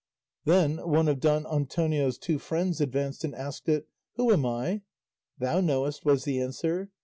[0.45, 4.81] Then one of Don Antonio's two friends advanced and asked it, "Who am I?"
[5.37, 6.89] "Thou knowest," was the answer.